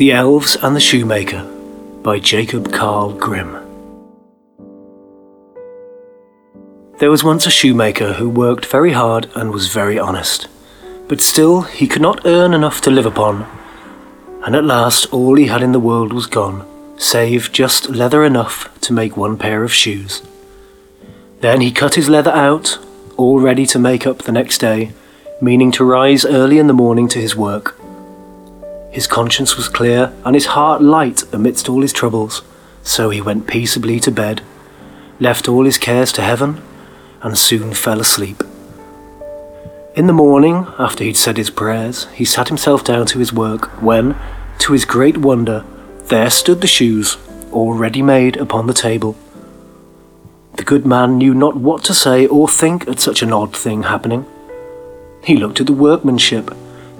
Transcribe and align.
The 0.00 0.12
Elves 0.12 0.56
and 0.56 0.74
the 0.74 0.80
Shoemaker 0.80 1.42
by 2.02 2.20
Jacob 2.20 2.72
Karl 2.72 3.12
Grimm. 3.12 3.52
There 6.96 7.10
was 7.10 7.22
once 7.22 7.44
a 7.44 7.50
shoemaker 7.50 8.14
who 8.14 8.30
worked 8.30 8.64
very 8.64 8.92
hard 8.92 9.28
and 9.34 9.50
was 9.50 9.70
very 9.70 9.98
honest, 9.98 10.48
but 11.06 11.20
still 11.20 11.60
he 11.60 11.86
could 11.86 12.00
not 12.00 12.24
earn 12.24 12.54
enough 12.54 12.80
to 12.80 12.90
live 12.90 13.04
upon, 13.04 13.46
and 14.42 14.56
at 14.56 14.64
last 14.64 15.04
all 15.12 15.36
he 15.36 15.48
had 15.48 15.60
in 15.60 15.72
the 15.72 15.78
world 15.78 16.14
was 16.14 16.24
gone, 16.24 16.66
save 16.98 17.52
just 17.52 17.90
leather 17.90 18.24
enough 18.24 18.70
to 18.80 18.94
make 18.94 19.18
one 19.18 19.36
pair 19.36 19.62
of 19.64 19.70
shoes. 19.70 20.22
Then 21.40 21.60
he 21.60 21.70
cut 21.70 21.96
his 21.96 22.08
leather 22.08 22.32
out, 22.32 22.78
all 23.18 23.38
ready 23.38 23.66
to 23.66 23.78
make 23.78 24.06
up 24.06 24.22
the 24.22 24.32
next 24.32 24.62
day, 24.62 24.92
meaning 25.42 25.70
to 25.72 25.84
rise 25.84 26.24
early 26.24 26.56
in 26.56 26.68
the 26.68 26.72
morning 26.72 27.06
to 27.08 27.20
his 27.20 27.36
work. 27.36 27.76
His 28.90 29.06
conscience 29.06 29.56
was 29.56 29.68
clear 29.68 30.12
and 30.24 30.34
his 30.34 30.46
heart 30.46 30.82
light 30.82 31.22
amidst 31.32 31.68
all 31.68 31.82
his 31.82 31.92
troubles, 31.92 32.42
so 32.82 33.10
he 33.10 33.20
went 33.20 33.46
peaceably 33.46 34.00
to 34.00 34.10
bed, 34.10 34.42
left 35.20 35.48
all 35.48 35.64
his 35.64 35.78
cares 35.78 36.12
to 36.12 36.22
heaven, 36.22 36.60
and 37.22 37.36
soon 37.36 37.72
fell 37.74 38.00
asleep. 38.00 38.42
In 39.94 40.06
the 40.06 40.12
morning, 40.12 40.66
after 40.78 41.04
he'd 41.04 41.16
said 41.16 41.36
his 41.36 41.50
prayers, 41.50 42.06
he 42.14 42.24
sat 42.24 42.48
himself 42.48 42.84
down 42.84 43.06
to 43.06 43.18
his 43.18 43.32
work 43.32 43.66
when, 43.82 44.16
to 44.60 44.72
his 44.72 44.84
great 44.84 45.18
wonder, 45.18 45.64
there 46.04 46.30
stood 46.30 46.60
the 46.60 46.66
shoes, 46.66 47.16
all 47.52 47.74
ready 47.74 48.02
made 48.02 48.36
upon 48.36 48.66
the 48.66 48.74
table. 48.74 49.16
The 50.54 50.64
good 50.64 50.86
man 50.86 51.18
knew 51.18 51.34
not 51.34 51.56
what 51.56 51.84
to 51.84 51.94
say 51.94 52.26
or 52.26 52.48
think 52.48 52.88
at 52.88 53.00
such 53.00 53.22
an 53.22 53.32
odd 53.32 53.56
thing 53.56 53.84
happening. 53.84 54.26
He 55.24 55.36
looked 55.36 55.60
at 55.60 55.66
the 55.66 55.72
workmanship. 55.72 56.54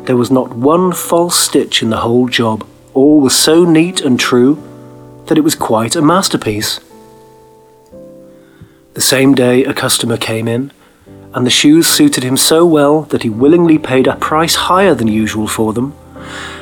There 0.04 0.16
was 0.16 0.30
not 0.30 0.56
one 0.56 0.92
false 0.92 1.38
stitch 1.38 1.82
in 1.82 1.90
the 1.90 1.98
whole 1.98 2.28
job. 2.28 2.66
All 2.94 3.20
was 3.20 3.34
so 3.36 3.64
neat 3.64 4.00
and 4.00 4.18
true 4.18 4.58
that 5.26 5.38
it 5.38 5.44
was 5.44 5.54
quite 5.54 5.94
a 5.94 6.02
masterpiece. 6.02 6.80
The 8.94 9.00
same 9.00 9.34
day 9.34 9.64
a 9.64 9.72
customer 9.72 10.16
came 10.16 10.48
in, 10.48 10.72
and 11.32 11.46
the 11.46 11.50
shoes 11.50 11.86
suited 11.86 12.24
him 12.24 12.36
so 12.36 12.66
well 12.66 13.02
that 13.02 13.22
he 13.22 13.30
willingly 13.30 13.78
paid 13.78 14.08
a 14.08 14.16
price 14.16 14.56
higher 14.56 14.94
than 14.94 15.06
usual 15.06 15.46
for 15.46 15.72
them, 15.72 15.94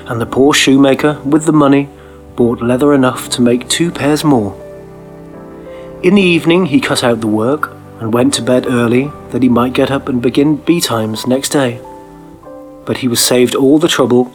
and 0.06 0.20
the 0.20 0.27
poor 0.27 0.52
shoemaker, 0.52 1.20
with 1.25 1.47
the 1.47 1.52
money, 1.52 1.89
bought 2.36 2.61
leather 2.61 2.92
enough 2.92 3.30
to 3.30 3.42
make 3.42 3.69
two 3.69 3.91
pairs 3.91 4.23
more. 4.23 4.55
In 6.02 6.14
the 6.14 6.23
evening 6.23 6.67
he 6.67 6.80
cut 6.80 7.02
out 7.02 7.20
the 7.20 7.27
work, 7.27 7.73
and 7.98 8.14
went 8.14 8.34
to 8.34 8.42
bed 8.42 8.67
early 8.67 9.11
that 9.30 9.42
he 9.42 9.48
might 9.48 9.73
get 9.73 9.91
up 9.91 10.08
and 10.08 10.23
begin 10.23 10.56
betimes 10.56 11.27
next 11.27 11.48
day. 11.48 11.80
But 12.89 12.97
he 12.97 13.08
was 13.08 13.20
saved 13.20 13.55
all 13.55 13.78
the 13.78 13.86
trouble, 13.86 14.33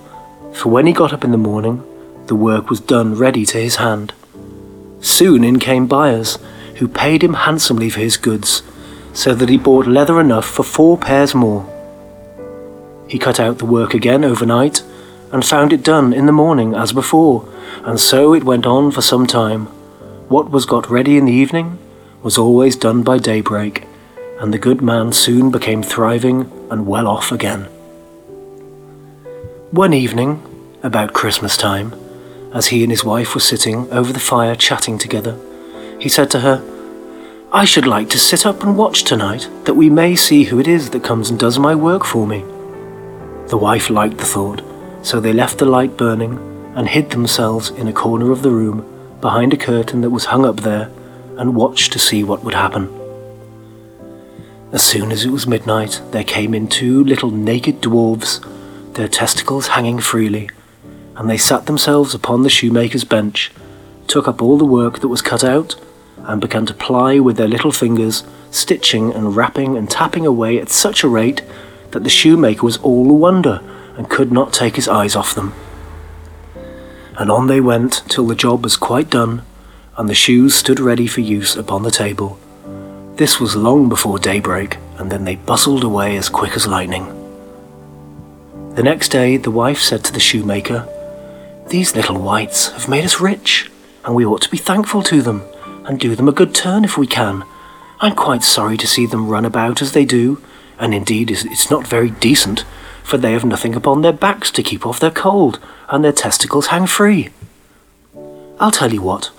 for 0.54 0.70
when 0.70 0.86
he 0.86 0.94
got 0.94 1.12
up 1.12 1.24
in 1.24 1.32
the 1.32 1.40
morning, 1.40 1.84
the 2.28 2.36
work 2.36 2.70
was 2.70 2.80
done 2.80 3.16
ready 3.16 3.48
to 3.48 3.58
his 3.58 3.78
hand. 3.78 4.14
Soon 5.02 5.44
in 5.44 5.58
came 5.58 5.88
buyers, 5.88 6.38
who 6.76 6.88
paid 6.88 7.24
him 7.24 7.34
handsomely 7.34 7.90
for 7.90 8.00
his 8.00 8.16
goods, 8.16 8.62
so 9.12 9.34
that 9.34 9.50
he 9.50 9.58
bought 9.58 9.88
leather 9.88 10.20
enough 10.20 10.46
for 10.46 10.62
four 10.62 11.00
pairs 11.00 11.34
more. 11.34 11.66
He 13.08 13.18
cut 13.18 13.40
out 13.40 13.58
the 13.58 13.66
work 13.66 13.96
again 13.96 14.24
overnight, 14.24 14.84
and 15.32 15.44
found 15.44 15.74
it 15.74 15.84
done 15.84 16.14
in 16.14 16.28
the 16.28 16.32
morning 16.32 16.76
as 16.76 16.94
before, 16.94 17.50
and 17.84 18.00
so 18.00 18.36
it 18.36 18.44
went 18.44 18.68
on 18.68 18.92
for 18.92 19.02
some 19.02 19.26
time. 19.26 19.66
What 20.30 20.52
was 20.52 20.68
got 20.68 20.92
ready 20.92 21.18
in 21.18 21.26
the 21.26 21.34
evening 21.34 21.80
was 22.22 22.38
always 22.38 22.76
done 22.76 23.02
by 23.02 23.18
daybreak, 23.18 23.88
and 24.40 24.54
the 24.54 24.60
good 24.60 24.80
man 24.80 25.12
soon 25.12 25.50
became 25.50 25.82
thriving 25.82 26.52
and 26.70 26.86
well 26.86 27.08
off 27.08 27.32
again. 27.32 27.68
One 29.74 29.96
evening, 29.96 30.40
about 30.84 31.14
Christmas 31.14 31.58
time, 31.58 31.96
as 32.54 32.68
he 32.68 32.84
and 32.84 32.92
his 32.92 33.04
wife 33.04 33.34
were 33.34 33.42
sitting 33.42 33.92
over 33.92 34.14
the 34.14 34.20
fire 34.20 34.54
chatting 34.56 35.00
together, 35.00 35.36
he 36.00 36.10
said 36.10 36.30
to 36.30 36.42
her, 36.42 36.62
I 37.52 37.66
should 37.66 37.88
like 37.88 38.08
to 38.10 38.20
sit 38.20 38.46
up 38.46 38.62
and 38.62 38.78
watch 38.78 39.04
tonight, 39.04 39.50
that 39.64 39.74
we 39.74 39.90
may 39.90 40.16
see 40.16 40.44
who 40.44 40.60
it 40.60 40.68
is 40.68 40.92
that 40.92 41.04
comes 41.04 41.32
and 41.32 41.40
does 41.40 41.58
my 41.58 41.74
work 41.74 42.06
for 42.06 42.28
me. 42.28 42.42
The 43.48 43.58
wife 43.58 43.90
liked 43.90 44.20
the 44.20 44.26
thought, 44.26 44.62
so 45.02 45.20
they 45.20 45.34
left 45.34 45.58
the 45.58 45.66
light 45.66 45.98
burning 45.98 46.38
and 46.76 46.88
hid 46.88 47.10
themselves 47.10 47.72
in 47.72 47.88
a 47.88 47.94
corner 47.94 48.32
of 48.32 48.44
the 48.44 48.52
room 48.52 48.86
behind 49.22 49.56
a 49.56 49.58
curtain 49.58 50.02
that 50.02 50.12
was 50.12 50.26
hung 50.26 50.46
up 50.46 50.58
there 50.58 50.92
and 51.40 51.56
watched 51.56 51.92
to 51.94 51.98
see 51.98 52.24
what 52.24 52.44
would 52.44 52.54
happen. 52.54 52.94
As 54.72 54.84
soon 54.84 55.12
as 55.12 55.26
it 55.26 55.32
was 55.32 55.48
midnight, 55.48 56.00
there 56.12 56.24
came 56.24 56.54
in 56.54 56.68
two 56.68 57.04
little 57.04 57.32
naked 57.32 57.82
dwarfs, 57.82 58.40
their 58.96 59.08
testicles 59.08 59.68
hanging 59.68 60.00
freely, 60.00 60.50
and 61.16 61.30
they 61.30 61.38
sat 61.38 61.66
themselves 61.66 62.14
upon 62.14 62.44
the 62.44 62.50
shoemaker's 62.50 63.04
bench, 63.04 63.52
took 64.08 64.28
up 64.28 64.42
all 64.42 64.58
the 64.58 64.66
work 64.66 65.00
that 65.00 65.08
was 65.08 65.22
cut 65.22 65.44
out, 65.44 65.76
and 66.18 66.42
began 66.42 66.66
to 66.66 66.74
ply 66.74 67.20
with 67.20 67.38
their 67.38 67.48
little 67.48 67.72
fingers, 67.72 68.24
stitching 68.52 69.12
and 69.14 69.36
rapping 69.36 69.78
and 69.78 69.90
tapping 69.90 70.26
away 70.26 70.60
at 70.60 70.70
such 70.70 71.04
a 71.04 71.08
rate 71.08 71.42
that 71.92 72.04
the 72.04 72.10
shoemaker 72.10 72.64
was 72.64 72.78
all 72.78 73.10
a 73.10 73.14
wonder 73.14 73.62
and 73.98 74.10
could 74.10 74.32
not 74.32 74.54
take 74.54 74.76
his 74.76 74.88
eyes 74.88 75.16
off 75.16 75.36
them. 75.36 75.54
And 77.18 77.30
on 77.30 77.48
they 77.48 77.62
went 77.62 78.04
till 78.08 78.26
the 78.26 78.36
job 78.36 78.64
was 78.64 78.78
quite 78.78 79.10
done 79.10 79.44
and 79.98 80.10
the 80.10 80.16
shoes 80.16 80.56
stood 80.56 80.80
ready 80.80 81.08
for 81.08 81.22
use 81.22 81.56
upon 81.56 81.84
the 81.84 81.92
table. 81.92 82.40
This 83.16 83.40
was 83.40 83.56
long 83.56 83.90
before 83.90 84.18
daybreak, 84.18 84.78
and 84.98 85.12
then 85.12 85.24
they 85.24 85.36
bustled 85.36 85.84
away 85.84 86.18
as 86.18 86.30
quick 86.30 86.56
as 86.56 86.66
lightning. 86.66 87.23
The 88.76 88.82
next 88.82 89.10
day 89.10 89.38
the 89.38 89.52
wife 89.52 89.80
said 89.80 90.04
to 90.06 90.12
the 90.12 90.20
shoemaker, 90.20 90.88
These 91.68 91.96
little 91.96 92.20
wights 92.20 92.70
have 92.72 92.90
made 92.90 93.06
us 93.06 93.22
rich, 93.22 93.70
and 94.04 94.16
we 94.16 94.26
ought 94.26 94.42
to 94.42 94.50
be 94.50 94.58
thankful 94.58 95.04
to 95.04 95.22
them, 95.22 95.44
and 95.86 96.00
do 96.00 96.16
them 96.16 96.28
a 96.28 96.32
good 96.32 96.56
turn 96.56 96.84
if 96.84 96.98
we 96.98 97.06
can. 97.06 97.44
I'm 98.00 98.16
quite 98.16 98.42
sorry 98.42 98.78
to 98.78 98.88
see 98.88 99.06
them 99.06 99.28
run 99.28 99.46
about 99.46 99.84
as 99.84 99.92
they 99.92 100.06
do, 100.06 100.42
and 100.80 100.92
indeed 100.92 101.30
it's 101.30 101.70
not 101.70 101.86
very 101.86 102.10
decent, 102.10 102.66
for 103.04 103.20
they 103.20 103.34
have 103.34 103.46
nothing 103.46 103.76
upon 103.76 104.02
their 104.02 104.12
backs 104.12 104.50
to 104.50 104.64
keep 104.64 104.88
off 104.88 105.00
their 105.00 105.12
cold, 105.12 105.60
and 105.90 106.04
their 106.04 106.12
testicles 106.12 106.68
hang 106.68 106.88
free. 106.88 107.30
I'll 108.60 108.72
tell 108.72 108.92
you 108.92 109.04
what, 109.04 109.30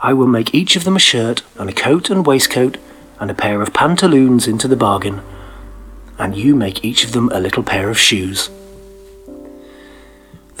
I 0.00 0.12
will 0.12 0.26
make 0.26 0.52
each 0.52 0.74
of 0.74 0.82
them 0.82 0.96
a 0.96 0.98
shirt 0.98 1.44
and 1.56 1.70
a 1.70 1.72
coat 1.72 2.10
and 2.10 2.26
waistcoat 2.26 2.78
and 3.20 3.30
a 3.30 3.34
pair 3.34 3.62
of 3.62 3.72
pantaloons 3.72 4.48
into 4.48 4.66
the 4.66 4.74
bargain, 4.74 5.22
and 6.18 6.36
you 6.36 6.56
make 6.56 6.84
each 6.84 7.04
of 7.04 7.12
them 7.12 7.30
a 7.32 7.38
little 7.38 7.62
pair 7.62 7.88
of 7.88 7.96
shoes. 7.96 8.50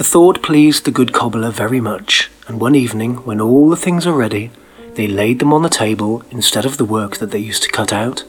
The 0.02 0.08
thought 0.08 0.42
pleased 0.42 0.84
the 0.84 0.90
good 0.90 1.12
cobbler 1.12 1.52
very 1.52 1.80
much, 1.80 2.28
and 2.48 2.60
one 2.60 2.74
evening, 2.74 3.18
when 3.18 3.40
all 3.40 3.70
the 3.70 3.76
things 3.76 4.04
were 4.04 4.12
ready, 4.12 4.50
they 4.94 5.06
laid 5.06 5.38
them 5.38 5.52
on 5.52 5.62
the 5.62 5.68
table 5.68 6.24
instead 6.32 6.66
of 6.66 6.76
the 6.76 6.84
work 6.84 7.18
that 7.18 7.30
they 7.30 7.38
used 7.38 7.62
to 7.62 7.70
cut 7.70 7.92
out, 7.92 8.24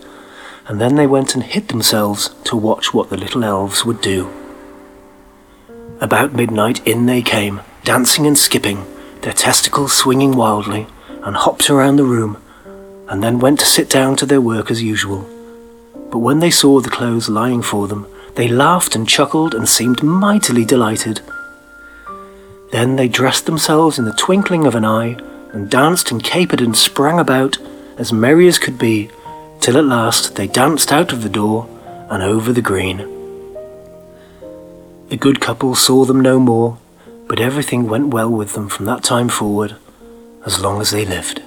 and 0.68 0.80
then 0.80 0.98
they 0.98 1.08
went 1.08 1.34
and 1.34 1.44
hid 1.44 1.70
themselves 1.70 2.30
to 2.44 2.56
watch 2.56 2.94
what 2.94 3.10
the 3.10 3.18
little 3.18 3.44
elves 3.44 3.84
would 3.86 4.02
do. 4.02 4.30
About 6.00 6.34
midnight 6.34 6.86
in 6.88 7.08
they 7.08 7.24
came, 7.24 7.62
dancing 7.84 8.28
and 8.28 8.38
skipping, 8.38 8.86
their 9.22 9.34
testicles 9.34 9.98
swinging 9.98 10.34
wildly, 10.34 10.86
and 11.24 11.36
hopped 11.36 11.72
around 11.72 11.96
the 11.96 12.04
room, 12.04 12.38
and 13.10 13.24
then 13.24 13.40
went 13.40 13.60
to 13.62 13.66
sit 13.66 13.90
down 13.90 14.16
to 14.18 14.28
their 14.28 14.40
work 14.40 14.70
as 14.70 14.84
usual. 14.84 15.28
But 16.12 16.20
when 16.20 16.38
they 16.38 16.52
saw 16.52 16.82
the 16.82 16.92
clothes 16.92 17.30
lying 17.30 17.64
for 17.64 17.88
them, 17.88 18.06
they 18.36 18.48
laughed 18.48 18.96
and 18.96 19.10
chuckled 19.10 19.56
and 19.56 19.68
seemed 19.68 20.04
mightily 20.04 20.66
delighted. 20.66 21.22
Then 22.74 22.96
they 22.96 23.08
dressed 23.08 23.46
themselves 23.46 24.00
in 24.00 24.06
the 24.06 24.14
twinkling 24.14 24.66
of 24.66 24.74
an 24.74 24.84
eye, 24.84 25.16
and 25.54 25.70
danced 25.70 26.10
and 26.10 26.24
capered 26.24 26.60
and 26.60 26.76
sprang 26.76 27.20
about, 27.20 27.60
as 28.00 28.12
merry 28.12 28.48
as 28.48 28.58
could 28.58 28.80
be, 28.80 29.12
till 29.60 29.78
at 29.78 29.86
last 29.86 30.36
they 30.36 30.48
danced 30.48 30.92
out 30.92 31.14
of 31.14 31.22
the 31.22 31.30
door 31.30 31.70
and 32.10 32.24
over 32.24 32.52
the 32.52 32.64
green. 32.64 32.98
The 35.10 35.18
good 35.18 35.40
couple 35.40 35.76
saw 35.76 36.04
them 36.04 36.20
no 36.20 36.40
more, 36.40 36.80
but 37.28 37.40
everything 37.40 37.88
went 37.88 38.08
well 38.08 38.32
with 38.32 38.54
them 38.54 38.70
from 38.70 38.88
that 38.88 39.04
time 39.04 39.30
forward 39.30 39.76
as 40.44 40.60
long 40.60 40.82
as 40.82 40.90
they 40.90 41.06
lived. 41.06 41.44